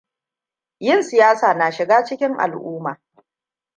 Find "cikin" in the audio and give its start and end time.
2.05-2.37